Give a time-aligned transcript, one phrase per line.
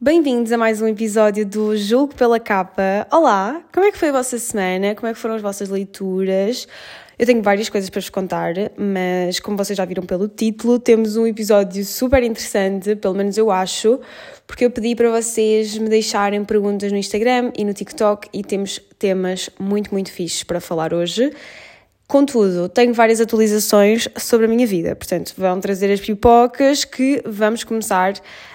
[0.00, 3.04] Bem-vindos a mais um episódio do Julgo pela Capa.
[3.10, 4.94] Olá, como é que foi a vossa semana?
[4.94, 6.68] Como é que foram as vossas leituras?
[7.18, 11.16] Eu tenho várias coisas para vos contar, mas como vocês já viram pelo título, temos
[11.16, 13.98] um episódio super interessante, pelo menos eu acho,
[14.46, 18.80] porque eu pedi para vocês me deixarem perguntas no Instagram e no TikTok e temos
[19.00, 21.32] temas muito, muito fixes para falar hoje.
[22.10, 27.64] Contudo, tenho várias atualizações sobre a minha vida, portanto, vão trazer as pipocas que vamos
[27.64, 28.14] começar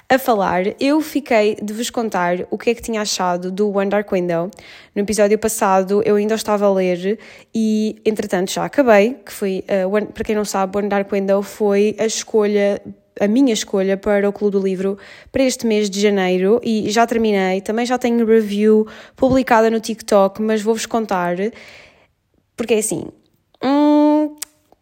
[0.10, 0.64] a falar.
[0.80, 4.50] Eu fiquei de vos contar o que é que tinha achado do One Dark Window.
[4.96, 7.20] No episódio passado eu ainda estava a ler
[7.54, 11.44] e, entretanto, já acabei, que foi, uh, one, para quem não sabe, One Dark Window
[11.44, 12.82] foi a escolha
[13.20, 14.98] a minha escolha para o Clube do Livro
[15.32, 17.62] para este mês de janeiro e já terminei.
[17.62, 21.36] Também já tenho review publicada no TikTok, mas vou-vos contar
[22.56, 23.08] porque é assim,
[23.64, 24.36] Hum,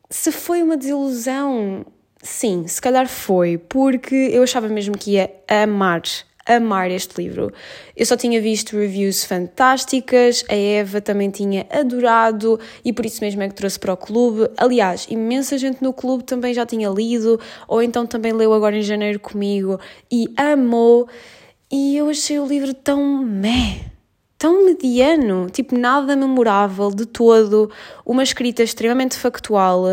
[0.10, 1.86] se foi uma desilusão,
[2.24, 6.02] sim, se calhar foi, porque eu achava mesmo que ia amar,
[6.48, 7.54] amar este livro.
[7.96, 13.44] Eu só tinha visto reviews fantásticas, a Eva também tinha adorado e por isso mesmo
[13.44, 14.50] é que trouxe para o clube.
[14.58, 18.82] Aliás, imensa gente no clube também já tinha lido, ou então também leu agora em
[18.82, 19.80] janeiro comigo
[20.12, 21.08] e amou.
[21.72, 23.91] E eu achei o livro tão meh
[24.42, 27.70] tão mediano, tipo nada memorável de todo,
[28.04, 29.84] uma escrita extremamente factual,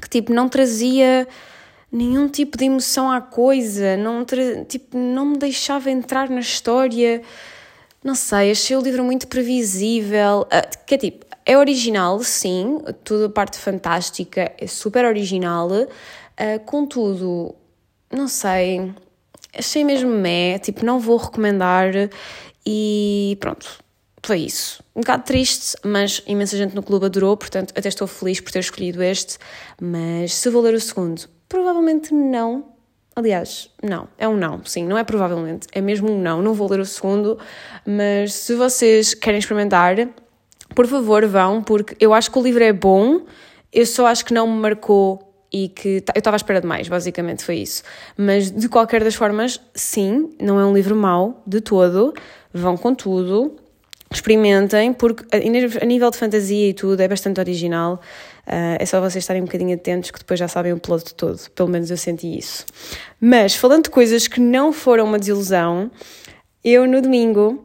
[0.00, 1.26] que tipo não trazia
[1.90, 4.24] nenhum tipo de emoção à coisa, não,
[4.68, 7.20] tipo, não me deixava entrar na história.
[8.02, 10.46] Não sei, achei o livro muito previsível.
[10.86, 17.56] Que é tipo, é original, sim, toda a parte fantástica é super original, uh, contudo,
[18.08, 18.92] não sei,
[19.52, 21.92] achei mesmo meh, tipo, não vou recomendar
[22.66, 23.84] e pronto,
[24.24, 24.82] foi isso.
[24.96, 28.60] Um bocado triste, mas imensa gente no clube adorou, portanto até estou feliz por ter
[28.60, 29.38] escolhido este.
[29.80, 32.72] Mas se vou ler o segundo, provavelmente não.
[33.16, 36.42] Aliás, não, é um não, sim, não é provavelmente, é mesmo um não.
[36.42, 37.38] Não vou ler o segundo,
[37.86, 39.96] mas se vocês querem experimentar,
[40.74, 43.20] por favor vão, porque eu acho que o livro é bom,
[43.72, 46.88] eu só acho que não me marcou e que eu estava à espera de mais,
[46.88, 47.84] basicamente foi isso.
[48.16, 52.12] Mas de qualquer das formas, sim, não é um livro mau de todo
[52.54, 53.56] vão com tudo,
[54.10, 58.00] experimentem, porque a nível de fantasia e tudo é bastante original.
[58.46, 61.40] Uh, é só vocês estarem um bocadinho atentos que depois já sabem o plot todo.
[61.54, 62.64] Pelo menos eu senti isso.
[63.20, 65.90] Mas falando de coisas que não foram uma desilusão,
[66.62, 67.63] eu no domingo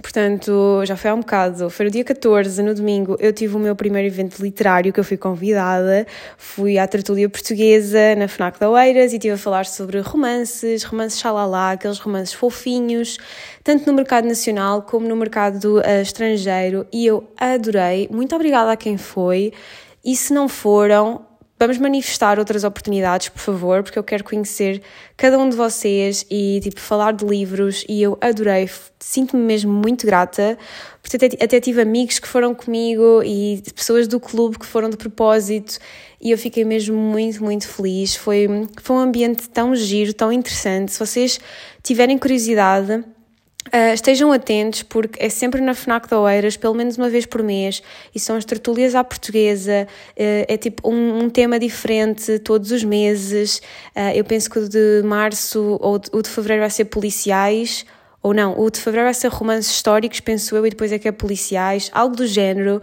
[0.00, 1.70] Portanto, já foi há um bocado.
[1.70, 5.04] Foi no dia 14, no domingo, eu tive o meu primeiro evento literário que eu
[5.04, 6.06] fui convidada.
[6.36, 11.20] Fui à tertúlia portuguesa na FNAC da Oeiras e estive a falar sobre romances, romances
[11.20, 13.18] xalala, aqueles romances fofinhos,
[13.62, 16.86] tanto no mercado nacional como no mercado uh, estrangeiro.
[16.92, 18.08] E eu adorei.
[18.10, 19.52] Muito obrigada a quem foi.
[20.04, 21.27] E se não foram,
[21.60, 24.80] Vamos manifestar outras oportunidades, por favor, porque eu quero conhecer
[25.16, 28.70] cada um de vocês e, tipo, falar de livros e eu adorei,
[29.00, 30.56] sinto-me mesmo muito grata,
[31.02, 34.96] porque até, até tive amigos que foram comigo e pessoas do clube que foram de
[34.96, 35.80] propósito
[36.20, 38.14] e eu fiquei mesmo muito, muito feliz.
[38.14, 38.46] Foi,
[38.80, 40.92] foi um ambiente tão giro, tão interessante.
[40.92, 41.40] Se vocês
[41.82, 43.02] tiverem curiosidade,
[43.68, 47.42] Uh, estejam atentos porque é sempre na FNAC da Oeiras, pelo menos uma vez por
[47.42, 47.82] mês,
[48.14, 52.82] e são as tertúlias à portuguesa, uh, é tipo um, um, tema diferente todos os
[52.82, 53.58] meses.
[53.94, 57.84] Uh, eu penso que o de março ou o de fevereiro vai ser policiais,
[58.22, 61.06] ou não, o de fevereiro vai ser romances históricos, penso eu, e depois é que
[61.06, 62.82] é policiais, algo do género.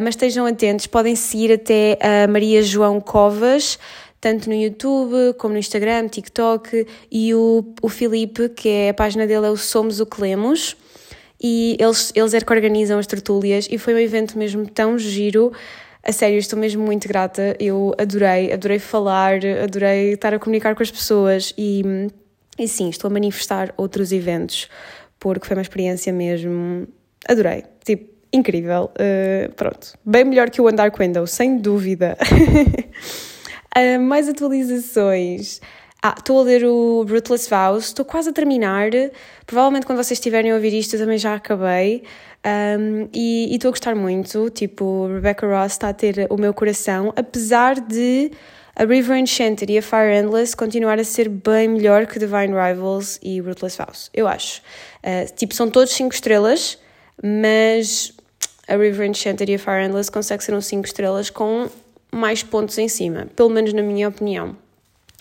[0.00, 3.76] mas estejam atentos, podem seguir até a Maria João Covas
[4.22, 9.26] tanto no YouTube como no Instagram, TikTok, e o, o Filipe, que é a página
[9.26, 10.76] dele é o Somos o que Lemos,
[11.42, 15.52] e eles, eles é que organizam as tertúlias, e foi um evento mesmo tão giro,
[16.04, 20.84] a sério, estou mesmo muito grata, eu adorei, adorei falar, adorei estar a comunicar com
[20.84, 21.82] as pessoas, e,
[22.56, 24.68] e sim, estou a manifestar outros eventos,
[25.18, 26.86] porque foi uma experiência mesmo,
[27.28, 32.16] adorei, tipo, incrível, uh, pronto, bem melhor que o Andar Window, sem dúvida.
[33.76, 35.60] Uh, mais atualizações.
[36.04, 38.90] Ah, estou a ler o Brutalist Vows, estou quase a terminar.
[39.46, 42.02] Provavelmente quando vocês estiverem a ouvir isto eu também já acabei.
[42.44, 44.50] Um, e estou a gostar muito.
[44.50, 48.32] Tipo, Rebecca Ross está a ter o meu coração, apesar de
[48.74, 53.20] a River Enchanted e a Fire Endless continuar a ser bem melhor que Divine Rivals
[53.22, 54.60] e Ruthless Vows, eu acho.
[55.04, 56.78] Uh, tipo, são todos 5 estrelas,
[57.22, 58.12] mas
[58.66, 61.68] a River Enchanted e a Fire Endless consegue ser um 5 estrelas com
[62.12, 64.56] mais pontos em cima, pelo menos na minha opinião.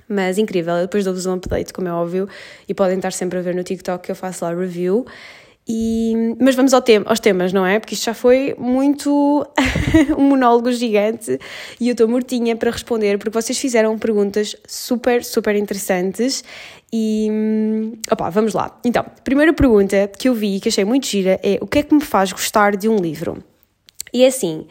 [0.08, 2.28] Mas incrível, eu depois dou-vos um update, como é óbvio,
[2.68, 5.06] e podem estar sempre a ver no TikTok que eu faço lá review.
[5.68, 7.80] E, mas vamos ao tema, aos temas, não é?
[7.80, 9.48] Porque isto já foi muito
[10.18, 11.40] um monólogo gigante
[11.80, 16.44] e eu estou mortinha para responder porque vocês fizeram perguntas super, super interessantes
[16.92, 17.30] e
[18.12, 18.78] opa, vamos lá.
[18.84, 21.94] Então, primeira pergunta que eu vi que achei muito gira é o que é que
[21.94, 23.42] me faz gostar de um livro?
[24.14, 24.66] E é assim,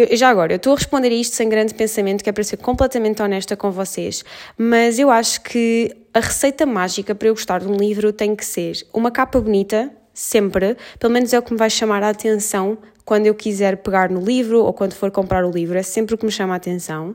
[0.00, 2.44] eu, já agora, eu estou a responder a isto sem grande pensamento, que é para
[2.44, 4.24] ser completamente honesta com vocês,
[4.56, 8.44] mas eu acho que a receita mágica para eu gostar de um livro tem que
[8.44, 12.78] ser uma capa bonita, sempre, pelo menos é o que me vai chamar a atenção
[13.04, 16.18] quando eu quiser pegar no livro ou quando for comprar o livro, é sempre o
[16.18, 17.14] que me chama a atenção.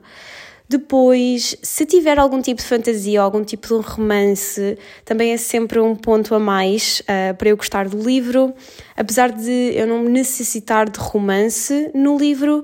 [0.72, 5.82] Depois, se tiver algum tipo de fantasia ou algum tipo de romance, também é sempre
[5.82, 8.54] um ponto a mais uh, para eu gostar do livro.
[8.96, 12.64] Apesar de eu não necessitar de romance no livro,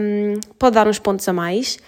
[0.00, 1.78] um, pode dar uns pontos a mais.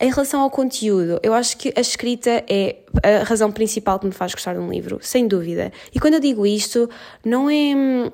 [0.00, 4.12] Em relação ao conteúdo, eu acho que a escrita é a razão principal que me
[4.12, 5.70] faz gostar de um livro, sem dúvida.
[5.94, 6.88] E quando eu digo isto,
[7.22, 8.10] não é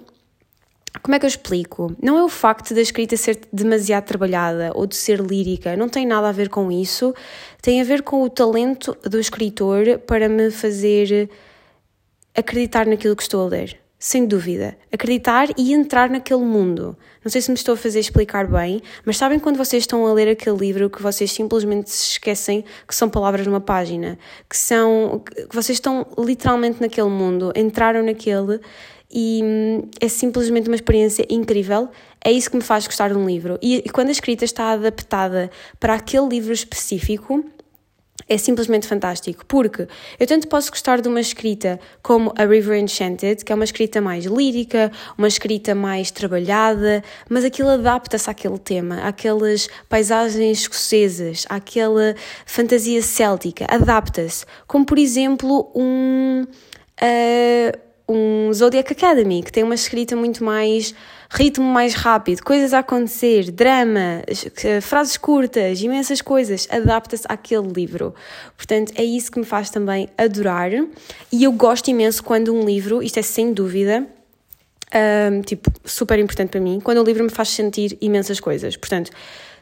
[1.02, 1.94] como é que eu explico?
[2.02, 6.04] Não é o facto da escrita ser demasiado trabalhada ou de ser lírica, não tem
[6.04, 7.14] nada a ver com isso.
[7.62, 11.31] Tem a ver com o talento do escritor para me fazer
[12.34, 13.78] acreditar naquilo que estou a ler.
[14.02, 14.76] Sem dúvida.
[14.90, 16.96] Acreditar e entrar naquele mundo.
[17.22, 20.12] Não sei se me estou a fazer explicar bem, mas sabem quando vocês estão a
[20.14, 24.19] ler aquele livro que vocês simplesmente se esquecem que são palavras numa página?
[24.48, 25.22] Que são.
[25.25, 28.60] que vocês estão literalmente naquele mundo, entraram naquele
[29.12, 31.88] e hum, é simplesmente uma experiência incrível.
[32.24, 33.58] É isso que me faz gostar de um livro.
[33.62, 37.44] E, quando a escrita está adaptada para aquele livro específico,
[38.28, 43.44] é simplesmente fantástico, porque eu tanto posso gostar de uma escrita como a River Enchanted,
[43.44, 49.02] que é uma escrita mais lírica, uma escrita mais trabalhada, mas aquilo adapta-se àquele tema,
[49.02, 52.14] àquelas paisagens escocesas, àquela
[52.46, 54.46] fantasia céltica, adapta-se.
[54.66, 56.44] Como, por exemplo, um.
[57.02, 60.94] Uh, um Zodiac Academy, que tem uma escrita muito mais
[61.32, 64.22] ritmo mais rápido, coisas a acontecer, drama,
[64.82, 68.12] frases curtas, imensas coisas, adapta-se àquele livro.
[68.56, 70.72] Portanto, é isso que me faz também adorar.
[71.30, 74.04] E eu gosto imenso quando um livro, isto é sem dúvida,
[75.32, 78.76] um, tipo, super importante para mim, quando o livro me faz sentir imensas coisas.
[78.76, 79.12] Portanto,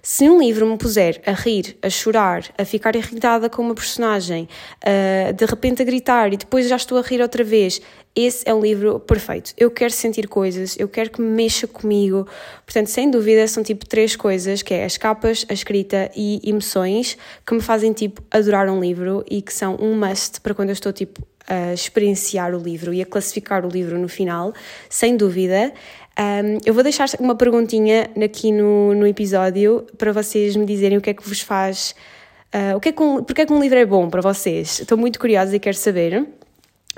[0.02, 4.48] se um livro me puser a rir, a chorar, a ficar irritada com uma personagem,
[4.82, 7.80] uh, de repente a gritar e depois já estou a rir outra vez,
[8.14, 9.52] esse é um livro perfeito.
[9.56, 12.26] Eu quero sentir coisas, eu quero que me mexa comigo.
[12.66, 17.16] Portanto, sem dúvida, são tipo três coisas, que é as capas, a escrita e emoções,
[17.46, 20.72] que me fazem tipo adorar um livro e que são um must para quando eu
[20.72, 24.52] estou tipo a experienciar o livro e a classificar o livro no final,
[24.90, 25.72] sem dúvida.
[26.18, 31.00] Um, eu vou deixar uma perguntinha aqui no, no episódio para vocês me dizerem o
[31.00, 31.94] que é que vos faz.
[32.52, 34.80] Uh, o que é que um, porque é que um livro é bom para vocês?
[34.80, 36.26] Estou muito curiosa e quero saber.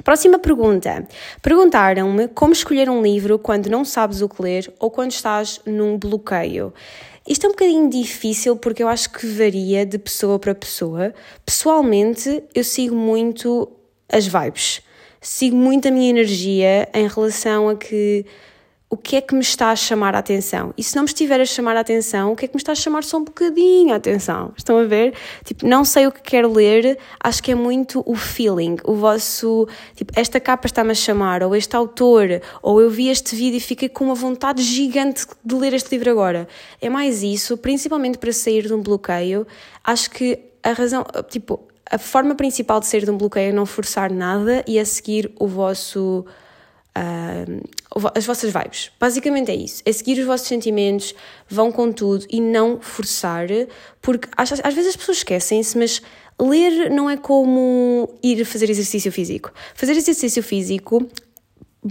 [0.03, 1.07] Próxima pergunta.
[1.43, 5.99] Perguntaram-me como escolher um livro quando não sabes o que ler ou quando estás num
[5.99, 6.73] bloqueio.
[7.29, 11.13] Isto é um bocadinho difícil porque eu acho que varia de pessoa para pessoa.
[11.45, 13.71] Pessoalmente, eu sigo muito
[14.11, 14.81] as vibes.
[15.21, 18.25] Sigo muito a minha energia em relação a que
[18.93, 20.75] o que é que me está a chamar a atenção?
[20.77, 22.73] E se não me estiver a chamar a atenção, o que é que me está
[22.73, 24.53] a chamar só um bocadinho a atenção?
[24.57, 25.15] Estão a ver?
[25.45, 29.69] Tipo, não sei o que quero ler, acho que é muito o feeling, o vosso,
[29.95, 33.61] tipo, esta capa está-me a chamar, ou este autor, ou eu vi este vídeo e
[33.61, 36.49] fiquei com uma vontade gigante de ler este livro agora.
[36.81, 39.47] É mais isso, principalmente para sair de um bloqueio.
[39.85, 43.67] Acho que a razão, tipo, a forma principal de sair de um bloqueio é não
[43.67, 46.27] forçar nada e a seguir o vosso
[46.97, 48.91] uh, as vossas vibes.
[48.99, 49.83] Basicamente é isso.
[49.85, 51.14] É seguir os vossos sentimentos,
[51.49, 53.49] vão com tudo e não forçar,
[54.00, 56.03] porque às, às vezes as pessoas esquecem-se, mas
[56.41, 59.53] ler não é como ir fazer exercício físico.
[59.75, 61.07] Fazer exercício físico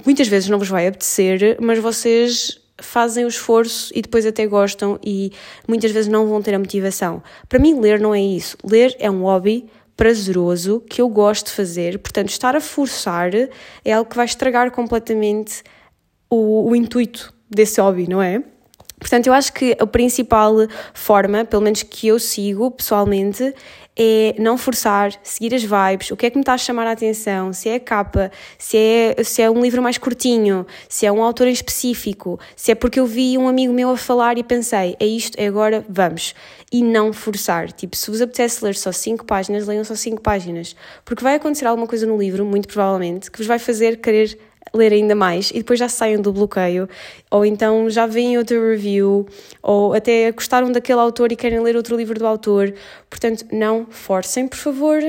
[0.06, 5.00] muitas vezes não vos vai apetecer, mas vocês fazem o esforço e depois até gostam
[5.04, 5.32] e
[5.68, 7.22] muitas vezes não vão ter a motivação.
[7.48, 8.58] Para mim, ler não é isso.
[8.64, 9.68] Ler é um hobby
[10.00, 12.00] prazeroso que eu gosto de fazer.
[12.00, 13.32] Portanto, estar a forçar
[13.84, 15.62] é algo que vai estragar completamente
[16.30, 18.42] o, o intuito desse hobby, não é?
[18.98, 20.54] Portanto, eu acho que a principal
[20.94, 23.54] forma, pelo menos que eu sigo pessoalmente,
[24.02, 26.92] é não forçar, seguir as vibes, o que é que me está a chamar a
[26.92, 31.12] atenção, se é a capa, se é, se é um livro mais curtinho, se é
[31.12, 34.44] um autor em específico, se é porque eu vi um amigo meu a falar e
[34.44, 36.34] pensei, é isto, é agora, vamos.
[36.72, 37.72] E não forçar.
[37.72, 40.76] Tipo, se vos apetece ler só 5 páginas, leiam só 5 páginas.
[41.04, 44.38] Porque vai acontecer alguma coisa no livro, muito provavelmente, que vos vai fazer querer
[44.74, 46.88] ler ainda mais e depois já saiam do bloqueio,
[47.30, 49.28] ou então já veem outro review,
[49.62, 52.74] ou até gostaram daquele autor e querem ler outro livro do autor.
[53.10, 55.02] Portanto, não forcem, por favor,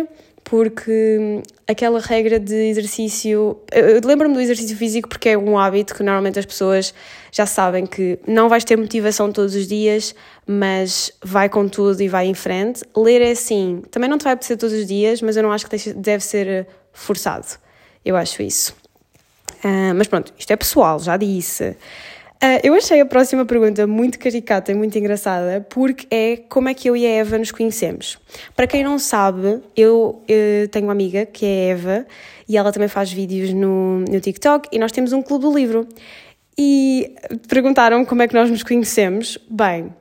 [0.44, 3.56] porque aquela regra de exercício.
[4.04, 6.92] Lembro-me do exercício físico porque é um hábito que normalmente as pessoas
[7.30, 10.12] já sabem que não vais ter motivação todos os dias,
[10.44, 12.82] mas vai com tudo e vai em frente.
[12.96, 15.68] Ler é assim, também não te vai apetecer todos os dias, mas eu não acho
[15.68, 17.46] que deve ser forçado.
[18.04, 18.79] Eu acho isso.
[19.64, 21.76] Uh, mas pronto, isto é pessoal, já disse.
[22.42, 26.74] Uh, eu achei a próxima pergunta muito caricata e muito engraçada porque é como é
[26.74, 28.18] que eu e a Eva nos conhecemos.
[28.56, 32.06] Para quem não sabe, eu, eu tenho uma amiga que é a Eva
[32.48, 35.86] e ela também faz vídeos no, no TikTok e nós temos um clube do livro.
[36.56, 37.14] E
[37.48, 39.38] perguntaram como é que nós nos conhecemos.
[39.48, 39.94] Bem,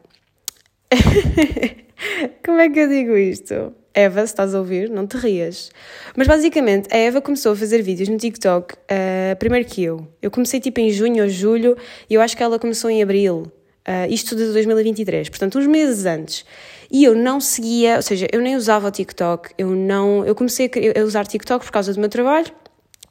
[2.45, 3.73] como é que eu digo isto?
[3.99, 5.71] Eva, se estás a ouvir, não te rias.
[6.15, 10.07] Mas basicamente, a Eva começou a fazer vídeos no TikTok uh, primeiro que eu.
[10.21, 11.77] Eu comecei tipo em junho ou julho
[12.09, 13.51] e eu acho que ela começou em abril.
[13.87, 16.45] Uh, isto de 2023, portanto, uns meses antes.
[16.91, 20.25] E eu não seguia, ou seja, eu nem usava o TikTok, eu não.
[20.25, 22.51] Eu comecei a usar TikTok por causa do meu trabalho,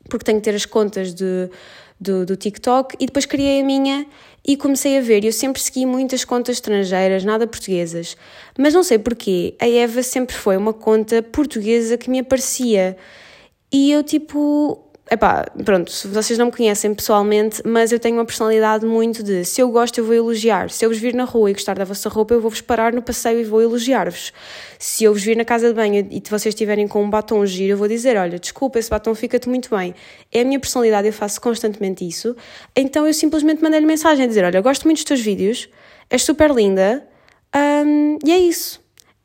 [0.09, 1.50] porque tenho que ter as contas de,
[2.00, 4.07] do, do TikTok e depois criei a minha
[4.47, 5.25] e comecei a ver.
[5.25, 8.16] Eu sempre segui muitas contas estrangeiras, nada portuguesas.
[8.59, 12.97] Mas não sei porquê, a Eva sempre foi uma conta portuguesa que me aparecia.
[13.73, 18.85] E eu, tipo, Epá, pronto, vocês não me conhecem pessoalmente, mas eu tenho uma personalidade
[18.85, 21.55] muito de se eu gosto eu vou elogiar, se eu vos vir na rua e
[21.55, 24.35] gostar da vossa roupa eu vou-vos parar no passeio e vou elogiar-vos.
[24.79, 27.73] Se eu vos vir na casa de banho e vocês estiverem com um batom giro,
[27.73, 29.95] eu vou dizer, olha, desculpa, esse batom fica-te muito bem.
[30.31, 32.37] É a minha personalidade, eu faço constantemente isso.
[32.77, 35.71] Então eu simplesmente mandei-lhe mensagem a dizer, olha, gosto muito dos teus vídeos,
[36.11, 37.03] és super linda,
[38.23, 38.79] e é isso.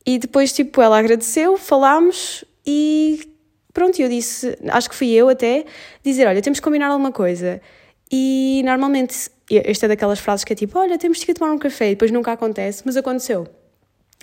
[0.06, 3.33] E depois, tipo, ela agradeceu, falámos e
[3.74, 5.66] Pronto, eu disse, acho que fui eu até,
[6.04, 7.60] dizer: olha, temos que combinar alguma coisa.
[8.12, 11.58] E normalmente, esta é daquelas frases que é tipo: olha, temos que ir tomar um
[11.58, 13.48] café, e depois nunca acontece, mas aconteceu.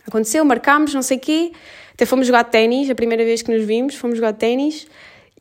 [0.06, 1.52] Aconteceu, marcámos, não sei o quê,
[1.92, 4.86] até fomos jogar ténis, a primeira vez que nos vimos, fomos jogar ténis.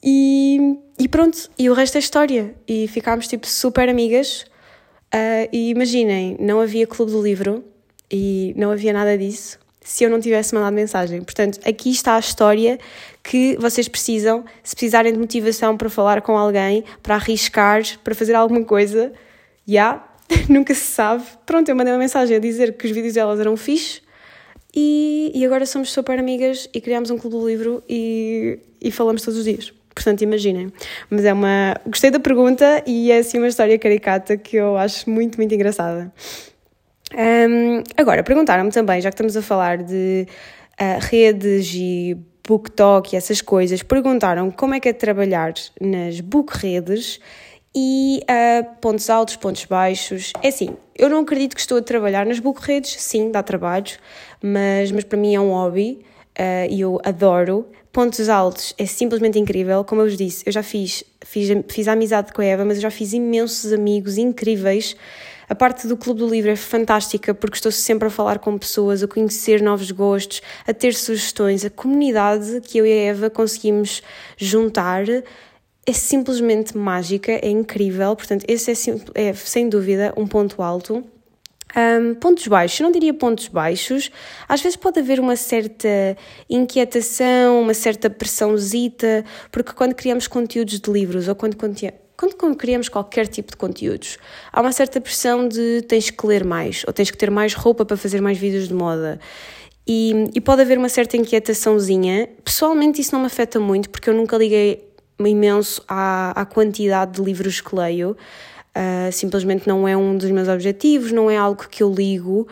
[0.04, 2.56] E, e pronto, e o resto é história.
[2.68, 4.46] E ficámos tipo super amigas.
[5.13, 7.63] Uh, e imaginem, não havia clube do livro
[8.12, 9.58] e não havia nada disso
[9.89, 11.19] se eu não tivesse mandado mensagem.
[11.24, 12.77] Portanto, aqui está a história
[13.24, 18.36] que vocês precisam, se precisarem de motivação para falar com alguém, para arriscar, para fazer
[18.36, 19.12] alguma coisa,
[19.67, 20.08] já, yeah,
[20.48, 21.24] nunca se sabe.
[21.43, 24.01] Pronto, eu mandei uma mensagem a dizer que os vídeos delas eram fixe
[24.75, 29.24] e, e agora somos super amigas e criámos um clube do livro e, e falamos
[29.24, 29.74] todos os dias.
[29.96, 30.72] Portanto, imaginem.
[31.10, 31.75] Mas é uma.
[31.88, 36.13] Gostei da pergunta e é assim uma história caricata que eu acho muito, muito engraçada.
[37.16, 40.28] Um, agora, perguntaram-me também, já que estamos a falar de
[40.80, 46.20] uh, redes e book talk e essas coisas, perguntaram como é que é trabalhar nas
[46.20, 47.20] book redes
[47.75, 50.34] e uh, pontos altos, pontos baixos.
[50.42, 53.92] É assim, eu não acredito que estou a trabalhar nas book redes, sim, dá trabalho,
[54.42, 56.04] mas, mas para mim é um hobby
[56.39, 57.68] uh, e eu adoro.
[57.92, 62.32] Pontos altos é simplesmente incrível, como eu vos disse, eu já fiz, fiz, fiz amizade
[62.32, 64.96] com a Eva, mas eu já fiz imensos amigos incríveis
[65.50, 69.01] a parte do Clube do Livro é fantástica porque estou sempre a falar com pessoas,
[69.01, 71.65] a conhecer novos gostos, a ter sugestões.
[71.65, 74.03] A comunidade que eu e a Eva conseguimos
[74.38, 75.06] juntar
[75.88, 78.15] é simplesmente mágica, é incrível.
[78.15, 81.03] Portanto, esse é, é sem dúvida um ponto alto.
[81.75, 84.10] Um, pontos baixos, eu não diria pontos baixos,
[84.48, 86.18] às vezes pode haver uma certa
[86.50, 91.56] inquietação, uma certa pressãozita, porque quando criamos conteúdos de livros ou quando
[92.36, 94.18] quando criamos qualquer tipo de conteúdos,
[94.52, 97.86] há uma certa pressão de tens que ler mais, ou tens que ter mais roupa
[97.86, 99.20] para fazer mais vídeos de moda.
[99.88, 102.30] E, e pode haver uma certa inquietaçãozinha.
[102.44, 104.88] Pessoalmente, isso não me afeta muito, porque eu nunca liguei
[105.20, 108.16] imenso à, à quantidade de livros que leio.
[108.70, 112.48] Uh, simplesmente não é um dos meus objetivos, não é algo que eu ligo.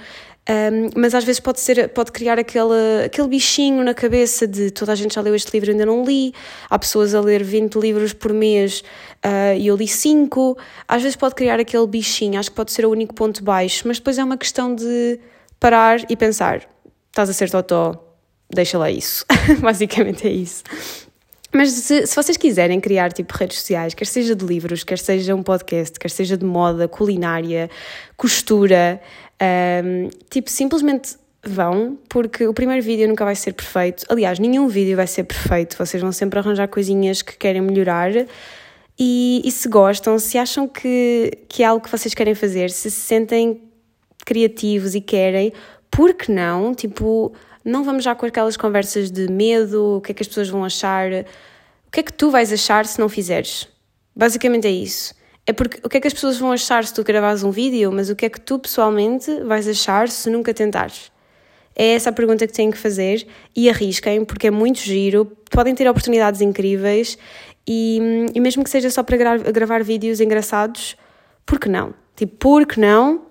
[0.49, 4.93] Um, mas às vezes pode ser pode criar aquele, aquele bichinho na cabeça de toda
[4.93, 6.33] a gente já leu este livro e ainda não li.
[6.69, 8.81] Há pessoas a ler 20 livros por mês
[9.25, 12.85] uh, e eu li 5 às vezes pode criar aquele bichinho acho que pode ser
[12.85, 15.19] o único ponto baixo mas depois é uma questão de
[15.59, 16.67] parar e pensar
[17.11, 18.07] estás a ser totó
[18.49, 19.25] deixa lá isso.
[19.59, 20.63] Basicamente é isso.
[21.53, 25.33] Mas se, se, vocês quiserem criar tipo redes sociais, quer seja de livros, quer seja
[25.33, 27.69] um podcast, quer seja de moda, culinária,
[28.17, 29.01] costura,
[29.41, 34.05] um, tipo, simplesmente vão, porque o primeiro vídeo nunca vai ser perfeito.
[34.09, 35.77] Aliás, nenhum vídeo vai ser perfeito.
[35.77, 38.11] Vocês vão sempre arranjar coisinhas que querem melhorar.
[38.99, 42.89] E, e se gostam, se acham que, que é algo que vocês querem fazer, se
[42.89, 43.61] se sentem
[44.25, 45.53] criativos e querem,
[45.91, 46.73] por que não?
[46.73, 47.31] Tipo,
[47.63, 50.65] não vamos já com aquelas conversas de medo, o que é que as pessoas vão
[50.65, 51.11] achar.
[51.87, 53.67] O que é que tu vais achar se não fizeres?
[54.15, 55.13] Basicamente é isso.
[55.47, 57.89] É porque o que é que as pessoas vão achar se tu gravares um vídeo,
[57.89, 61.09] mas o que é que tu pessoalmente vais achar se nunca tentares?
[61.73, 63.25] É essa a pergunta que têm que fazer
[63.55, 67.17] e arrisquem, porque é muito giro, podem ter oportunidades incríveis
[67.65, 70.97] e, e mesmo que seja só para gra gravar vídeos engraçados,
[71.45, 71.93] por que não?
[72.13, 73.21] Tipo, por que não?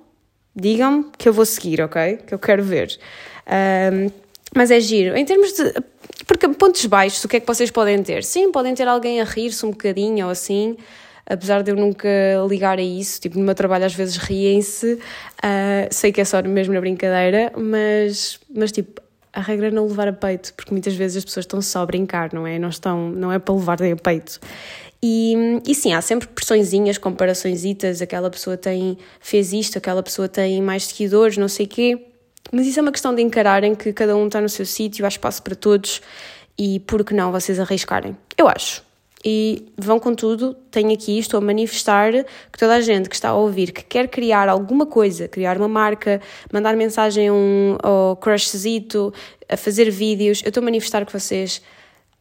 [0.54, 2.18] Digam-me que eu vou seguir, ok?
[2.26, 2.99] Que eu quero ver.
[3.46, 4.11] Um,
[4.54, 5.14] mas é giro.
[5.14, 5.75] Em termos de.
[6.26, 8.25] Porque pontos baixos, o que é que vocês podem ter?
[8.25, 10.76] Sim, podem ter alguém a rir-se um bocadinho ou assim,
[11.28, 12.09] apesar de eu nunca
[12.49, 13.21] ligar a isso.
[13.21, 14.95] Tipo, no meu trabalho às vezes riem-se.
[14.95, 19.02] Uh, sei que é só mesmo na brincadeira, mas, mas tipo,
[19.33, 21.87] a regra é não levar a peito, porque muitas vezes as pessoas estão só a
[21.87, 22.59] brincar, não é?
[22.59, 24.40] Não, estão, não é para levar a peito.
[25.02, 30.62] E, e sim, há sempre pressõezinhas, comparaçõezitas, aquela pessoa tem, fez isto, aquela pessoa tem
[30.62, 32.06] mais seguidores, não sei o quê.
[32.50, 35.09] Mas isso é uma questão de encararem que cada um está no seu sítio, há
[35.09, 36.00] espaço para todos
[36.56, 38.16] e por que não vocês arriscarem?
[38.38, 38.86] Eu acho.
[39.28, 43.30] E vão com tudo, tenho aqui, estou a manifestar que toda a gente que está
[43.30, 46.21] a ouvir, que quer criar alguma coisa, criar uma marca,
[46.52, 49.12] mandar mensagem a um ao crushzito,
[49.49, 51.61] a fazer vídeos, eu estou a manifestar que vocês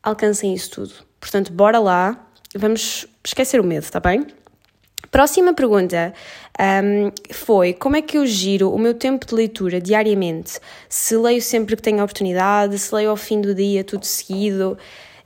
[0.01, 0.93] alcancem isso tudo.
[1.19, 4.25] Portanto, bora lá, vamos esquecer o medo, está bem?
[5.11, 6.11] Próxima pergunta
[6.59, 10.59] um, foi como é que eu giro o meu tempo de leitura diariamente?
[10.89, 14.75] Se leio sempre que tenho oportunidade, se leio ao fim do dia, tudo seguido.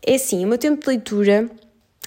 [0.05, 1.49] É assim, o meu tempo de leitura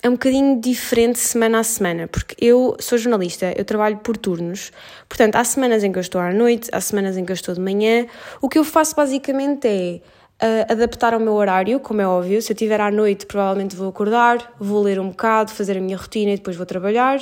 [0.03, 4.73] é um bocadinho diferente semana a semana, porque eu sou jornalista, eu trabalho por turnos,
[5.09, 7.55] portanto, há semanas em que eu estou à noite, há semanas em que eu estou
[7.55, 8.07] de manhã.
[8.41, 10.01] O que eu faço basicamente é
[10.43, 12.43] uh, adaptar ao meu horário, como é óbvio.
[12.43, 15.97] Se eu estiver à noite, provavelmente vou acordar, vou ler um bocado, fazer a minha
[15.97, 17.21] rotina e depois vou trabalhar.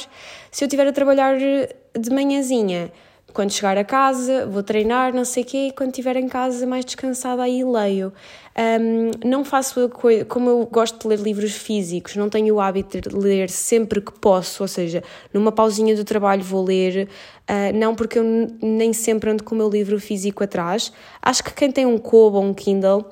[0.50, 2.90] Se eu estiver a trabalhar de manhãzinha,
[3.32, 6.66] quando chegar a casa, vou treinar, não sei o quê, e quando estiver em casa
[6.66, 8.12] mais descansada, aí leio.
[8.60, 12.60] Um, não faço a coisa, como eu gosto de ler livros físicos, não tenho o
[12.60, 15.02] hábito de ler sempre que posso, ou seja,
[15.32, 17.08] numa pausinha do trabalho vou ler,
[17.48, 18.24] uh, não porque eu
[18.60, 20.92] nem sempre ando com o meu livro físico atrás.
[21.22, 23.02] Acho que quem tem um Kobo ou um Kindle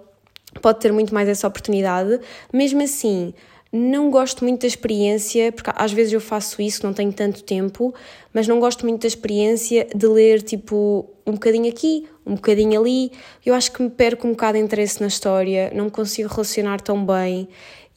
[0.61, 2.21] pode ter muito mais essa oportunidade,
[2.53, 3.33] mesmo assim
[3.73, 7.95] não gosto muito da experiência, porque às vezes eu faço isso, não tenho tanto tempo,
[8.33, 13.11] mas não gosto muito da experiência de ler tipo um bocadinho aqui, um bocadinho ali.
[13.45, 16.81] Eu acho que me perco um bocado de interesse na história, não me consigo relacionar
[16.81, 17.49] tão bem.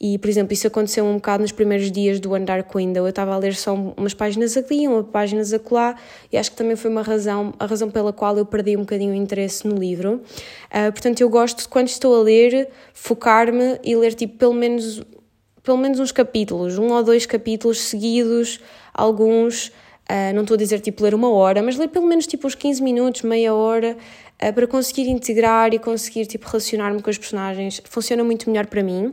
[0.04, 3.04] E, por exemplo, isso aconteceu um bocado nos primeiros dias do Andar Window.
[3.04, 5.94] Eu estava a ler só umas páginas aqui, umas páginas acolá,
[6.32, 9.12] e acho que também foi uma razão, a razão pela qual eu perdi um bocadinho
[9.12, 10.14] o interesse no livro.
[10.14, 15.00] Uh, portanto, eu gosto, quando estou a ler, focar-me e ler tipo pelo menos
[15.62, 18.58] pelo menos uns capítulos, um ou dois capítulos seguidos,
[18.92, 19.70] alguns,
[20.10, 22.54] uh, não estou a dizer tipo ler uma hora, mas ler pelo menos tipo uns
[22.54, 23.96] 15 minutos, meia hora,
[24.42, 27.82] uh, para conseguir integrar e conseguir tipo relacionar-me com os personagens.
[27.84, 29.12] Funciona muito melhor para mim,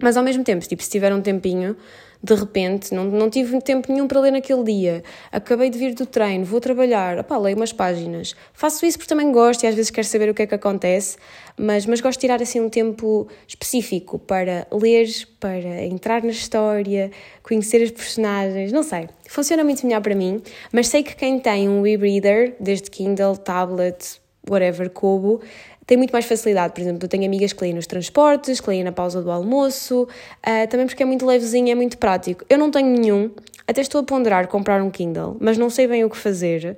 [0.00, 1.76] mas ao mesmo tempo, tipo, se tiver um tempinho,
[2.22, 5.02] de repente, não, não tive tempo nenhum para ler naquele dia,
[5.32, 8.34] acabei de vir do treino, vou trabalhar, opá, leio umas páginas.
[8.52, 11.16] Faço isso porque também gosto e às vezes quero saber o que é que acontece,
[11.56, 17.10] mas, mas gosto de tirar assim um tempo específico para ler, para entrar na história,
[17.42, 19.08] conhecer as personagens, não sei.
[19.28, 24.20] Funciona muito melhor para mim, mas sei que quem tem um e-reader, desde Kindle, tablet,
[24.48, 25.40] whatever, Kobo,
[25.86, 26.72] tem muito mais facilidade.
[26.72, 30.02] Por exemplo, eu tenho amigas que leem nos transportes, que leem na pausa do almoço,
[30.02, 32.44] uh, também porque é muito levezinho, é muito prático.
[32.48, 33.30] Eu não tenho nenhum,
[33.66, 36.76] até estou a ponderar comprar um Kindle, mas não sei bem o que fazer.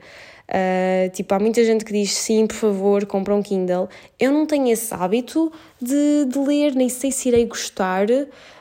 [0.48, 3.88] Uh, tipo, há muita gente que diz sim, por favor, compra um Kindle.
[4.20, 8.06] Eu não tenho esse hábito de, de ler, nem sei se irei gostar,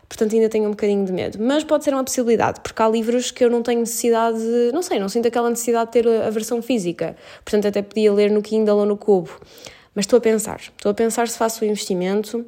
[0.08, 1.38] portanto ainda tenho um bocadinho de medo.
[1.42, 4.82] Mas pode ser uma possibilidade, porque há livros que eu não tenho necessidade, de, não
[4.82, 7.16] sei, não sinto aquela necessidade de ter a versão física.
[7.44, 9.32] Portanto, até podia ler no Kindle ou no Cubo.
[9.94, 12.46] Mas estou a pensar, estou a pensar se faço o investimento,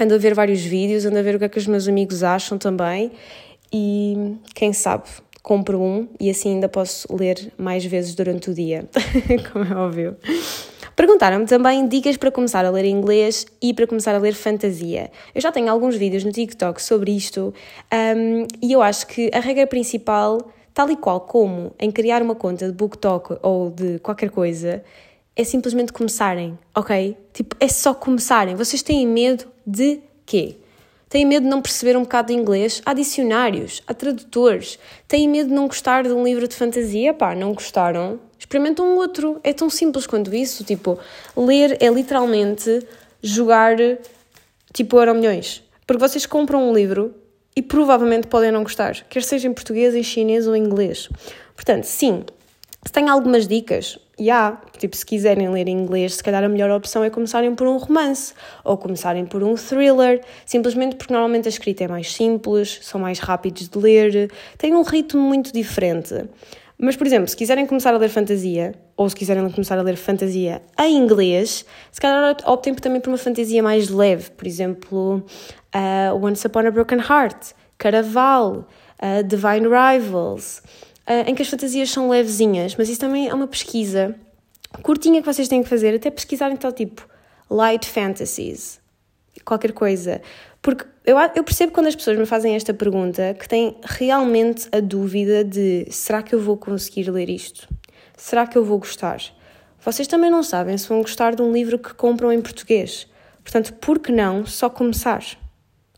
[0.00, 2.22] ando a ver vários vídeos, ando a ver o que é que os meus amigos
[2.22, 3.10] acham também
[3.72, 5.04] e quem sabe
[5.42, 8.88] compro um e assim ainda posso ler mais vezes durante o dia,
[9.52, 10.16] como é óbvio.
[10.94, 15.10] Perguntaram-me também dicas para começar a ler inglês e para começar a ler fantasia.
[15.34, 17.54] Eu já tenho alguns vídeos no TikTok sobre isto
[17.92, 22.34] um, e eu acho que a regra principal, tal e qual como em criar uma
[22.34, 24.84] conta de BookTok ou de qualquer coisa,
[25.40, 27.16] é simplesmente começarem, ok?
[27.32, 28.54] Tipo, é só começarem.
[28.54, 30.56] Vocês têm medo de quê?
[31.08, 32.82] Têm medo de não perceber um bocado de inglês?
[32.84, 34.78] Há dicionários, há tradutores.
[35.08, 37.14] Têm medo de não gostar de um livro de fantasia?
[37.14, 38.20] Pá, não gostaram?
[38.38, 39.40] Experimentam um outro.
[39.42, 40.62] É tão simples quanto isso.
[40.62, 40.98] Tipo,
[41.34, 42.86] ler é literalmente
[43.22, 43.76] jogar
[44.74, 45.62] tipo Euro Milhões.
[45.86, 47.14] Porque vocês compram um livro
[47.56, 51.08] e provavelmente podem não gostar, quer seja em português, em chinês ou em inglês.
[51.56, 52.24] Portanto, sim,
[52.86, 56.70] se têm algumas dicas, yeah, tipo, se quiserem ler em inglês, se calhar a melhor
[56.70, 61.48] opção é começarem por um romance ou começarem por um thriller, simplesmente porque normalmente a
[61.48, 66.14] escrita é mais simples, são mais rápidos de ler, têm um ritmo muito diferente.
[66.82, 69.96] Mas, por exemplo, se quiserem começar a ler fantasia, ou se quiserem começar a ler
[69.96, 75.22] fantasia em inglês, se calhar optem também por uma fantasia mais leve, por exemplo,
[75.74, 78.66] uh, Once Upon a Broken Heart, Caraval,
[79.02, 80.62] uh, Divine Rivals,
[81.26, 84.14] em que as fantasias são levezinhas, mas isso também é uma pesquisa
[84.82, 87.06] curtinha que vocês têm que fazer, até pesquisar então tipo
[87.48, 88.80] light fantasies,
[89.44, 90.20] qualquer coisa.
[90.62, 94.80] Porque eu, eu percebo quando as pessoas me fazem esta pergunta que têm realmente a
[94.80, 97.68] dúvida de será que eu vou conseguir ler isto?
[98.16, 99.20] Será que eu vou gostar?
[99.82, 103.08] Vocês também não sabem se vão gostar de um livro que compram em português.
[103.42, 105.24] Portanto, por que não só começar?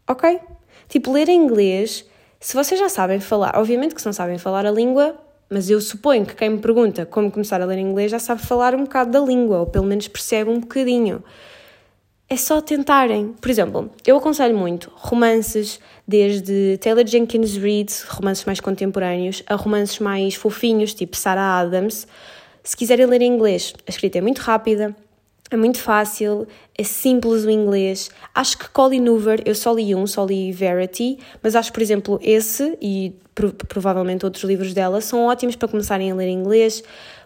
[0.08, 0.40] Ok?
[0.88, 2.04] Tipo, ler em inglês,
[2.42, 5.16] se vocês já sabem falar, obviamente que se não sabem falar a língua,
[5.48, 8.74] mas eu suponho que quem me pergunta como começar a ler inglês já sabe falar
[8.74, 11.22] um bocado da língua, ou pelo menos percebe um bocadinho.
[12.28, 13.32] É só tentarem.
[13.40, 15.78] Por exemplo, eu aconselho muito romances,
[16.08, 22.08] desde Taylor Jenkins Reid, romances mais contemporâneos, a romances mais fofinhos, tipo Sarah Adams.
[22.64, 24.96] Se quiserem ler em inglês, a escrita é muito rápida,
[25.54, 28.10] é muito fácil, é simples o inglês.
[28.34, 32.18] Acho que Colin Hoover, eu só li um, só li Verity, mas acho, por exemplo,
[32.22, 33.14] esse e
[33.68, 36.82] provavelmente outros livros dela são ótimos para começarem a ler inglês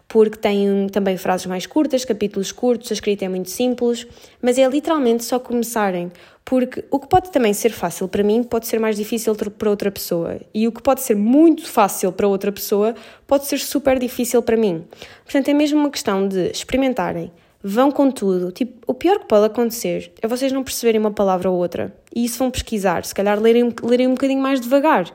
[0.09, 4.07] porque tem também frases mais curtas, capítulos curtos, a escrita é muito simples,
[4.41, 6.12] mas é literalmente só começarem,
[6.45, 9.91] porque o que pode também ser fácil para mim pode ser mais difícil para outra
[9.91, 12.95] pessoa, e o que pode ser muito fácil para outra pessoa
[13.27, 14.85] pode ser super difícil para mim.
[15.25, 18.53] Portanto, é mesmo uma questão de experimentarem, vão com tudo.
[18.53, 22.25] Tipo, o pior que pode acontecer é vocês não perceberem uma palavra ou outra, e
[22.25, 25.12] isso vão pesquisar, se calhar lerem, lerem um bocadinho mais devagar,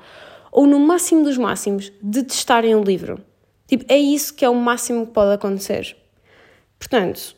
[0.51, 3.21] ou no máximo dos máximos, detestarem o livro
[3.71, 5.95] Tipo, é isso que é o máximo que pode acontecer.
[6.77, 7.38] Portanto,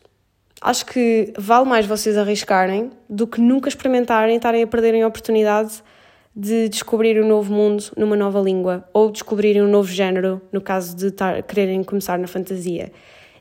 [0.60, 5.08] acho que vale mais vocês arriscarem do que nunca experimentarem e estarem a perderem a
[5.08, 5.84] oportunidade
[6.36, 10.96] de descobrir um novo mundo numa nova língua ou descobrirem um novo género, no caso
[10.96, 12.92] de tar, quererem começar na fantasia.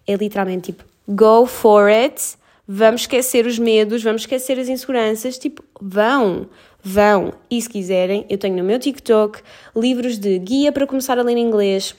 [0.06, 2.36] É literalmente tipo, go for it,
[2.66, 6.48] vamos esquecer os medos, vamos esquecer as inseguranças, tipo, vão,
[6.82, 7.32] vão.
[7.50, 9.40] E se quiserem, eu tenho no meu TikTok
[9.74, 11.94] livros de guia para começar a ler inglês,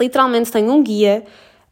[0.00, 1.24] literalmente tenho um guia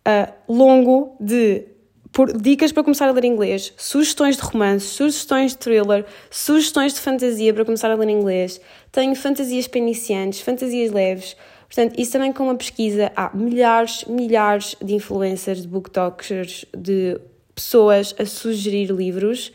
[0.07, 1.65] uh, longo de
[2.13, 7.01] por, dicas para começar a ler inglês, sugestões de romance, sugestões de thriller, sugestões de
[7.01, 8.61] fantasia para começar a ler inglês.
[8.91, 11.37] Tenho fantasias para iniciantes, fantasias leves.
[11.73, 17.17] Portanto, isso também com uma pesquisa, há milhares, milhares de influencers, de booktokers, de
[17.55, 19.53] pessoas a sugerir livros.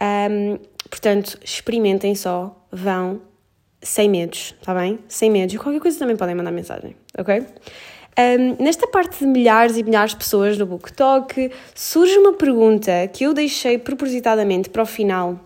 [0.00, 3.20] Um, portanto, experimentem só, vão,
[3.82, 4.98] sem medos, está bem?
[5.06, 5.54] Sem medos.
[5.54, 7.44] E qualquer coisa também podem mandar mensagem, ok?
[8.18, 13.24] Um, nesta parte de milhares e milhares de pessoas no BookTok, surge uma pergunta que
[13.24, 15.38] eu deixei propositadamente para o final,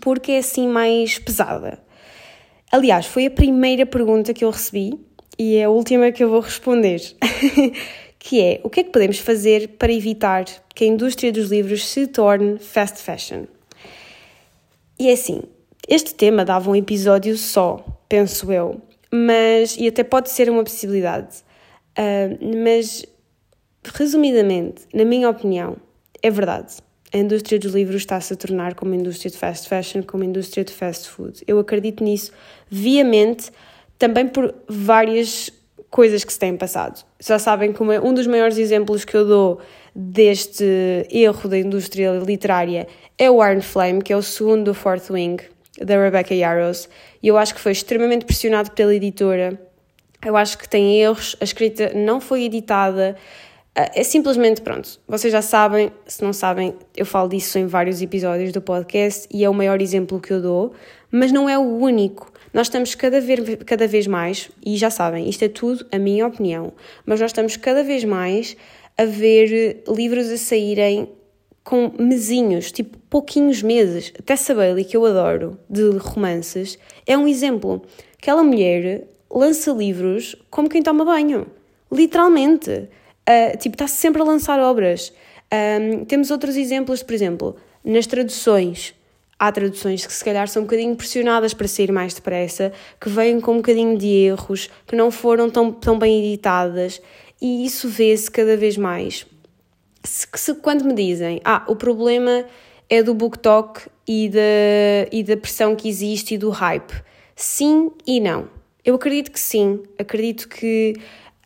[0.00, 1.78] porque é assim mais pesada.
[2.72, 5.05] Aliás, foi a primeira pergunta que eu recebi
[5.38, 7.00] e é a última que eu vou responder.
[8.18, 10.44] que é o que é que podemos fazer para evitar
[10.74, 13.44] que a indústria dos livros se torne fast fashion?
[14.98, 15.42] E é assim,
[15.88, 18.80] este tema dava um episódio só, penso eu,
[19.12, 21.44] mas e até pode ser uma possibilidade.
[21.98, 23.04] Uh, mas,
[23.84, 25.76] resumidamente, na minha opinião,
[26.22, 26.76] é verdade.
[27.12, 30.26] A indústria dos livros está-se a tornar como a indústria de fast fashion, como a
[30.26, 31.42] indústria de fast food.
[31.46, 32.32] Eu acredito nisso
[32.68, 33.50] viamente,
[33.98, 35.50] também por várias
[35.90, 37.04] coisas que se têm passado.
[37.20, 39.60] Já sabem é um dos maiores exemplos que eu dou
[39.94, 40.64] deste
[41.10, 42.86] erro da indústria literária
[43.18, 45.42] é o Iron Flame, que é o segundo do Fourth Wing,
[45.80, 46.88] da Rebecca Yarros,
[47.22, 49.58] e eu acho que foi extremamente pressionado pela editora
[50.24, 53.16] eu acho que tem erros, a escrita não foi editada.
[53.74, 58.50] É simplesmente, pronto, vocês já sabem, se não sabem, eu falo disso em vários episódios
[58.50, 60.72] do podcast e é o maior exemplo que eu dou,
[61.10, 62.32] mas não é o único.
[62.56, 66.26] Nós estamos cada vez, cada vez mais, e já sabem, isto é tudo a minha
[66.26, 66.72] opinião,
[67.04, 68.56] mas nós estamos cada vez mais
[68.96, 71.06] a ver livros a saírem
[71.62, 74.10] com mesinhos, tipo pouquinhos meses.
[74.24, 77.82] Tessa Bailey, que eu adoro, de romances, é um exemplo.
[78.16, 81.48] Aquela mulher lança livros como quem toma banho.
[81.92, 82.70] Literalmente.
[82.70, 85.12] Uh, tipo, está sempre a lançar obras.
[85.52, 88.94] Um, temos outros exemplos, por exemplo, nas traduções.
[89.38, 93.38] Há traduções que se calhar são um bocadinho pressionadas para sair mais depressa, que vêm
[93.38, 97.02] com um bocadinho de erros, que não foram tão, tão bem editadas,
[97.40, 99.26] e isso vê-se cada vez mais.
[100.02, 102.46] Se, se, quando me dizem, ah, o problema
[102.88, 106.94] é do BookTok e da, e da pressão que existe e do hype.
[107.34, 108.48] Sim e não.
[108.84, 110.94] Eu acredito que sim, acredito que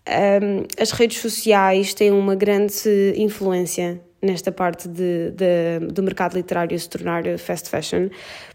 [0.06, 6.78] um, as redes sociais têm uma grande influência nesta parte de, de, do mercado literário
[6.78, 8.08] se tornar fast fashion,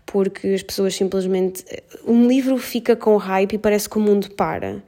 [0.05, 1.63] porque as pessoas simplesmente.
[2.05, 4.83] Um livro fica com hype e parece que o mundo para.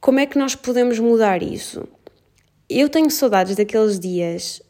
[0.00, 1.86] Como é que nós podemos mudar isso?
[2.78, 4.62] eu tenho saudades daqueles dias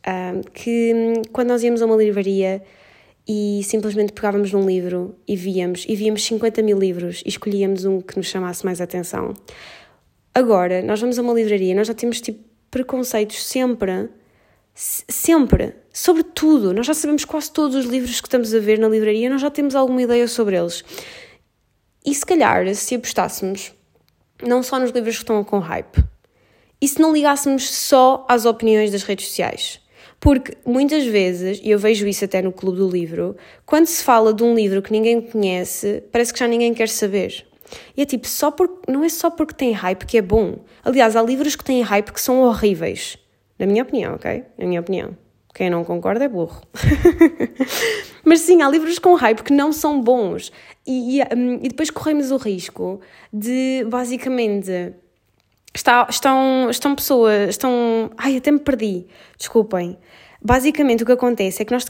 [0.52, 2.62] que, quando nós íamos a uma livraria
[3.28, 8.00] e simplesmente pegávamos num livro e víamos, e víamos 50 mil livros e escolhíamos um
[8.00, 9.34] que nos chamasse mais atenção.
[10.34, 14.08] Agora, nós vamos a uma livraria, nós já temos tipo preconceitos sempre,
[14.74, 16.72] sempre, sobre tudo.
[16.72, 19.50] Nós já sabemos quase todos os livros que estamos a ver na livraria, nós já
[19.50, 20.84] temos alguma ideia sobre eles.
[22.04, 23.72] E se calhar, se apostássemos
[24.42, 26.02] não só nos livros que estão com hype,
[26.80, 29.80] e se não ligássemos só às opiniões das redes sociais?
[30.18, 34.34] Porque muitas vezes, e eu vejo isso até no Clube do Livro, quando se fala
[34.34, 37.46] de um livro que ninguém conhece, parece que já ninguém quer saber.
[37.96, 40.58] E é tipo, só por, não é só porque tem hype que é bom.
[40.84, 43.16] Aliás, há livros que têm hype que são horríveis.
[43.62, 44.44] Na minha opinião, ok?
[44.58, 45.16] Na minha opinião.
[45.54, 46.62] Quem não concorda é burro.
[48.24, 50.50] Mas sim, há livros com hype que não são bons.
[50.84, 53.00] E, e, hum, e depois corremos o risco
[53.32, 54.94] de, basicamente,
[55.74, 58.10] Está, estão, estão pessoas, estão.
[58.18, 59.06] Ai, até me perdi,
[59.38, 59.96] desculpem.
[60.44, 61.84] Basicamente, o que acontece é que nós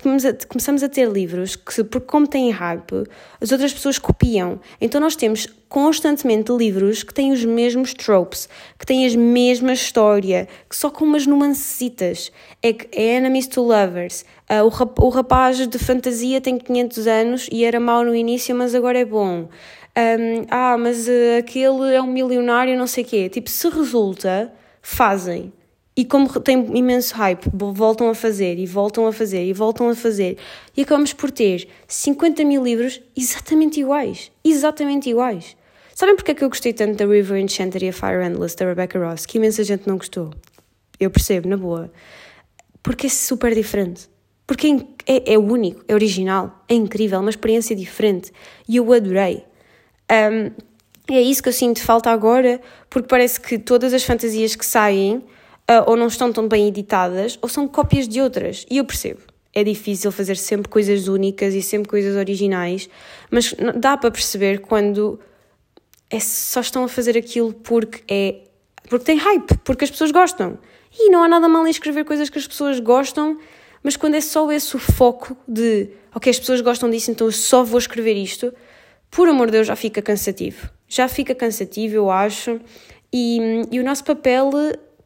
[0.49, 3.05] começamos a ter livros que, porque como têm hype,
[3.41, 4.61] as outras pessoas copiam.
[4.81, 10.47] Então, nós temos constantemente livros que têm os mesmos tropes, que têm as mesmas história,
[10.69, 12.31] que só com umas nuancecitas.
[12.63, 14.25] É que é Enemies to Lovers.
[14.51, 18.99] Uh, o, rapaz de fantasia tem 500 anos e era mau no início, mas agora
[18.99, 19.49] é bom
[19.97, 23.29] um, ah, mas uh, aquele é um milionário, não sei o quê.
[23.29, 25.53] Tipo, se resulta, fazem.
[25.95, 29.95] E como tem imenso hype, voltam a fazer e voltam a fazer e voltam a
[29.95, 30.39] fazer.
[30.75, 34.33] E acabamos por ter 50 mil livros exatamente iguais.
[34.43, 35.55] Exatamente iguais.
[35.95, 38.65] Sabem porque é que eu gostei tanto da River Enchanted e a Fire Endless da
[38.65, 39.27] Rebecca Ross?
[39.27, 40.31] Que imensa gente não gostou.
[40.99, 41.93] Eu percebo, na boa.
[42.83, 44.09] Porque é super diferente.
[44.47, 44.69] Porque
[45.07, 48.33] é, é, é único, é original, é incrível, é uma experiência diferente.
[48.67, 49.45] E eu adorei.
[50.11, 50.51] Um,
[51.15, 55.23] é isso que eu sinto falta agora, porque parece que todas as fantasias que saem
[55.71, 58.67] uh, ou não estão tão bem editadas ou são cópias de outras.
[58.71, 59.21] E eu percebo.
[59.55, 62.89] É difícil fazer sempre coisas únicas e sempre coisas originais,
[63.31, 65.21] mas dá para perceber quando
[66.11, 68.37] é, só estão a fazer aquilo porque é
[68.89, 70.59] porque tem hype, porque as pessoas gostam.
[70.99, 73.39] E não há nada mal em escrever coisas que as pessoas gostam,
[73.83, 77.33] mas quando é só esse o foco de ok, as pessoas gostam disso, então eu
[77.33, 78.53] só vou escrever isto,
[79.11, 80.71] por amor de Deus, já fica cansativo.
[80.89, 82.61] Já fica cansativo, eu acho.
[83.13, 83.39] E,
[83.71, 84.51] e o nosso papel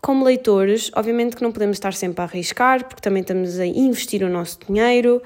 [0.00, 4.22] como leitores, obviamente que não podemos estar sempre a arriscar, porque também estamos a investir
[4.22, 5.22] o nosso dinheiro.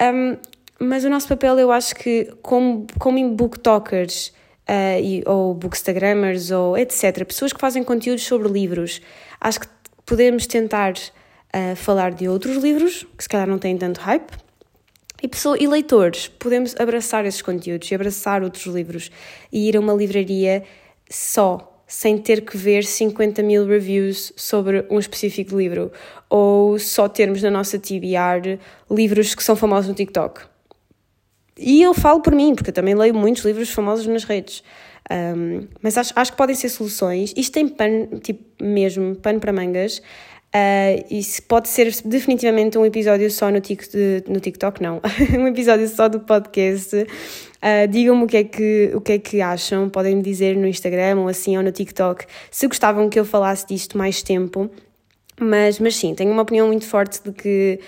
[0.00, 0.36] Um,
[0.78, 4.32] mas o nosso papel, eu acho que, como, como booktalkers,
[4.68, 9.00] uh, e, ou bookstagrammers, ou etc., pessoas que fazem conteúdos sobre livros,
[9.40, 9.66] acho que
[10.06, 14.32] podemos tentar uh, falar de outros livros, que se calhar não têm tanto hype,
[15.22, 19.10] e, pessoa, e leitores, podemos abraçar esses conteúdos e abraçar outros livros
[19.52, 20.62] e ir a uma livraria
[21.10, 25.90] só, sem ter que ver 50 mil reviews sobre um específico livro
[26.28, 30.42] ou só termos na nossa TBR livros que são famosos no TikTok.
[31.58, 34.62] E eu falo por mim, porque eu também leio muitos livros famosos nas redes.
[35.10, 37.34] Um, mas acho, acho que podem ser soluções.
[37.36, 39.98] Isto tem pano, tipo, mesmo, pano para mangas.
[39.98, 43.82] Uh, isso pode ser definitivamente um episódio só no, tic,
[44.28, 45.00] no TikTok, não,
[45.36, 47.04] um episódio só do podcast.
[47.62, 50.66] Uh, Digam-me o, que é que, o que é que acham, podem me dizer no
[50.66, 54.70] Instagram ou assim ou no TikTok se gostavam que eu falasse disto mais tempo.
[55.38, 57.80] Mas, mas sim, tenho uma opinião muito forte de que,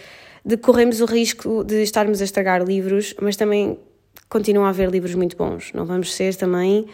[0.44, 3.78] de corremos o risco de estarmos a estragar livros, mas também
[4.28, 5.72] continuam a haver livros muito bons.
[5.72, 6.86] Não vamos ser também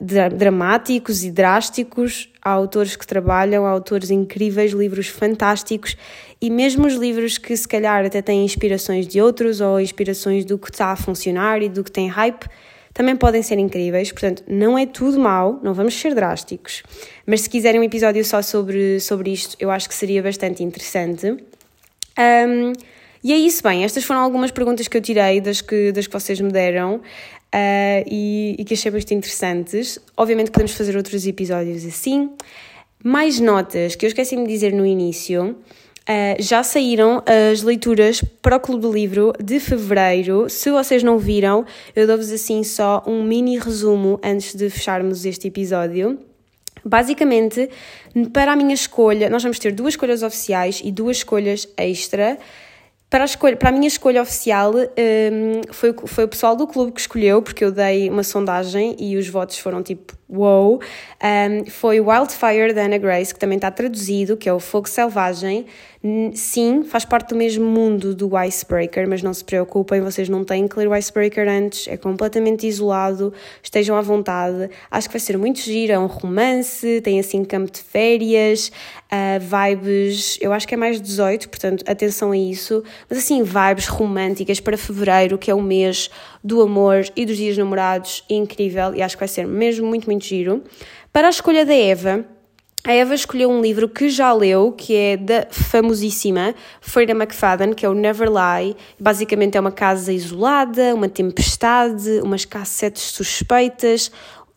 [0.00, 5.96] dramáticos e drásticos, há autores que trabalham, há autores incríveis, livros fantásticos.
[6.40, 10.58] E mesmo os livros que se calhar até têm inspirações de outros ou inspirações do
[10.58, 12.46] que está a funcionar e do que tem hype,
[12.92, 16.82] também podem ser incríveis, portanto, não é tudo mau, não vamos ser drásticos.
[17.26, 21.26] Mas se quiserem um episódio só sobre, sobre isto, eu acho que seria bastante interessante.
[22.18, 22.72] Um,
[23.24, 26.12] e é isso, bem, estas foram algumas perguntas que eu tirei das que, das que
[26.12, 27.00] vocês me deram
[27.52, 29.98] uh, e, e, que achei bastante interessantes.
[30.16, 32.30] Obviamente podemos fazer outros episódios assim.
[33.04, 35.56] Mais notas que eu esqueci-me de dizer no início.
[36.02, 40.48] Uh, já saíram as leituras para o Clube do Livro de Fevereiro.
[40.48, 45.48] Se vocês não viram, eu dou-vos assim só um mini resumo antes de fecharmos este
[45.48, 46.18] episódio.
[46.84, 47.70] Basicamente,
[48.32, 52.36] para a minha escolha, nós vamos ter duas escolhas oficiais e duas escolhas extra.
[53.12, 56.92] Para a, escolha, para a minha escolha oficial, um, foi, foi o pessoal do clube
[56.92, 60.80] que escolheu, porque eu dei uma sondagem e os votos foram tipo wow.
[61.22, 65.66] Um, foi Wildfire da Anna Grace, que também está traduzido, que é o Fogo Selvagem.
[66.34, 70.66] Sim, faz parte do mesmo mundo do Icebreaker, mas não se preocupem, vocês não têm
[70.66, 74.68] que ler o Icebreaker antes, é completamente isolado, estejam à vontade.
[74.90, 78.72] Acho que vai ser muito giro, é um romance, tem assim campo de férias,
[79.12, 83.86] uh, vibes, eu acho que é mais 18, portanto atenção a isso, mas assim, vibes
[83.86, 86.10] românticas para fevereiro, que é o mês
[86.42, 90.24] do amor e dos dias namorados, incrível, e acho que vai ser mesmo muito, muito
[90.24, 90.62] giro.
[91.12, 92.24] Para a escolha da Eva,
[92.84, 97.86] a Eva escolheu um livro que já leu, que é da famosíssima Freida McFadden, que
[97.86, 98.74] é o Never Lie.
[98.98, 104.10] Basicamente é uma casa isolada, uma tempestade, umas cassetes suspeitas,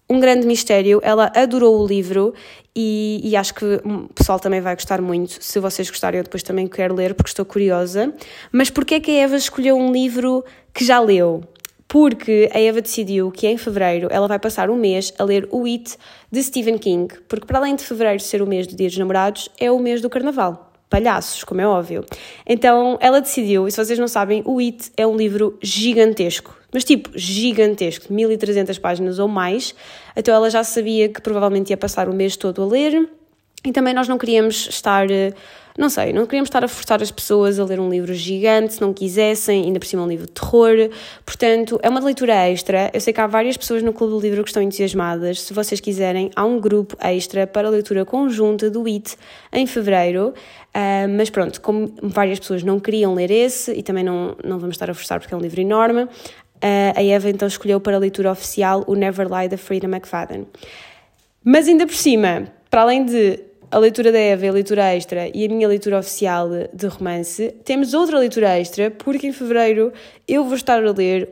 [0.10, 1.00] um grande mistério.
[1.04, 2.34] Ela adorou o livro
[2.76, 5.38] e, e, acho que o pessoal também vai gostar muito.
[5.40, 8.12] Se vocês gostarem, eu depois também quero ler porque estou curiosa.
[8.52, 10.44] Mas porquê é que a Eva escolheu um livro
[10.74, 11.44] que já leu?
[11.88, 15.66] Porque a Eva decidiu que em fevereiro ela vai passar um mês a ler o
[15.66, 15.98] It
[16.32, 19.50] de Stephen King, porque para além de fevereiro ser o mês do Dia dos Namorados,
[19.60, 20.72] é o mês do Carnaval.
[20.90, 22.06] Palhaços, como é óbvio.
[22.46, 26.84] Então ela decidiu, e se vocês não sabem, o It é um livro gigantesco, mas
[26.84, 29.74] tipo gigantesco, 1300 páginas ou mais.
[30.16, 33.10] Então ela já sabia que provavelmente ia passar o mês todo a ler
[33.66, 35.08] e também nós não queríamos estar
[35.78, 38.82] não sei, não queríamos estar a forçar as pessoas a ler um livro gigante se
[38.82, 40.90] não quisessem, ainda por cima um livro de terror.
[41.26, 42.90] Portanto, é uma leitura extra.
[42.94, 45.42] Eu sei que há várias pessoas no Clube do Livro que estão entusiasmadas.
[45.42, 49.18] Se vocês quiserem, há um grupo extra para a leitura conjunta do IT
[49.52, 50.34] em fevereiro.
[50.76, 54.76] Uh, mas pronto, como várias pessoas não queriam ler esse e também não, não vamos
[54.76, 56.10] estar a forçar porque é um livro enorme, uh,
[56.96, 60.46] a Eva então escolheu para a leitura oficial o Never Lie da Frida McFadden.
[61.44, 63.40] Mas ainda por cima, para além de
[63.76, 67.94] a leitura da Eva, a leitura extra e a minha leitura oficial de romance, temos
[67.94, 69.92] outra leitura extra, porque em fevereiro
[70.26, 71.28] eu vou estar a ler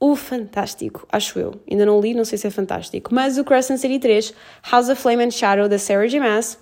[0.00, 1.54] o fantástico, acho eu.
[1.70, 4.34] Ainda não li, não sei se é fantástico, mas o Crescent City 3,
[4.68, 6.18] House of Flame and Shadow, da Sarah J.
[6.18, 6.58] Maas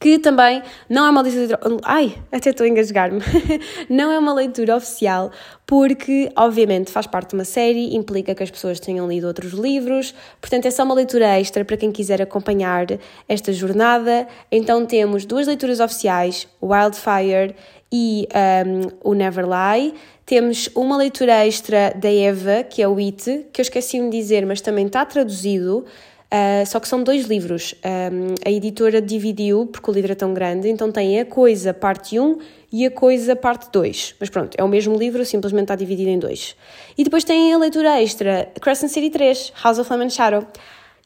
[0.00, 1.58] que também não é uma leitura.
[1.82, 3.20] Ai, até estou a engasgar-me.
[3.90, 5.30] não é uma leitura oficial,
[5.66, 10.14] porque, obviamente, faz parte de uma série, implica que as pessoas tenham lido outros livros,
[10.40, 12.86] portanto, é só uma leitura extra para quem quiser acompanhar
[13.28, 14.26] esta jornada.
[14.52, 17.54] Então, temos duas leituras oficiais, Wildfire
[17.92, 18.28] e
[18.66, 19.94] um, o Never Lie.
[20.24, 24.44] Temos uma leitura extra da Eva, que é o It, que eu esqueci-me de dizer,
[24.44, 25.86] mas também está traduzido.
[26.32, 27.74] Uh, só que são dois livros.
[27.84, 32.20] Um, a editora dividiu, porque o livro é tão grande, então tem a coisa parte
[32.20, 32.38] 1
[32.70, 34.16] e a coisa parte 2.
[34.20, 36.54] Mas pronto, é o mesmo livro, simplesmente está dividido em dois.
[36.98, 40.46] E depois tem a leitura extra, Crescent City 3, House of and Shadow.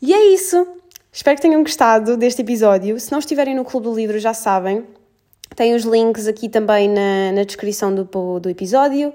[0.01, 0.67] E é isso.
[1.13, 2.99] Espero que tenham gostado deste episódio.
[2.99, 4.85] Se não estiverem no Clube do Livro, já sabem.
[5.55, 9.13] Tem os links aqui também na, na descrição do, do episódio.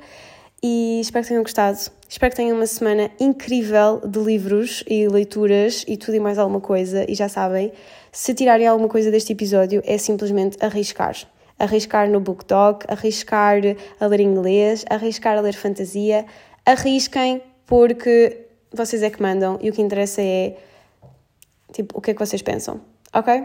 [0.64, 1.80] E espero que tenham gostado.
[2.10, 6.62] Espero que tenham uma semana incrível de livros e leituras e tudo e mais alguma
[6.62, 7.06] coisa.
[7.10, 7.74] E já sabem,
[8.14, 11.18] se tirarem alguma coisa deste episódio, é simplesmente arriscar.
[11.60, 13.58] Arriscar no BookDog, arriscar
[14.00, 16.26] a ler inglês, arriscar a ler fantasia.
[16.66, 20.56] Arrisquem porque vocês é que mandam e o que interessa é
[21.74, 22.80] tipo o que é que vocês pensam,
[23.14, 23.44] ok?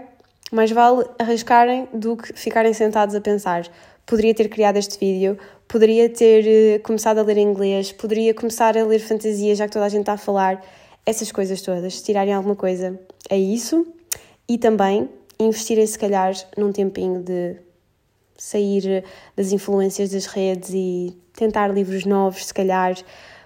[0.53, 3.64] Mais vale arriscarem do que ficarem sentados a pensar.
[4.07, 5.38] Poderia ter criado este vídeo,
[5.69, 9.85] poderia ter eh, começado a ler inglês, poderia começar a ler fantasia, já que toda
[9.85, 10.62] a gente está a falar,
[11.07, 12.99] essas coisas todas, se tirarem alguma coisa,
[13.31, 13.87] é isso.
[14.49, 17.57] E também investirem, se calhar, num tempinho de
[18.37, 19.05] sair
[19.37, 22.95] das influências das redes e tentar livros novos, se calhar,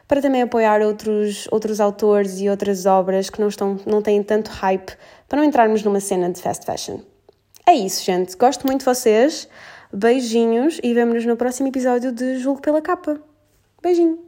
[0.09, 4.51] para também apoiar outros, outros autores e outras obras que não, estão, não têm tanto
[4.51, 4.97] hype,
[5.29, 7.01] para não entrarmos numa cena de fast fashion.
[7.67, 8.37] É isso, gente.
[8.37, 9.49] Gosto muito de vocês.
[9.93, 13.21] Beijinhos e vemo-nos no próximo episódio de Julgo pela Capa.
[13.83, 14.26] Beijinho!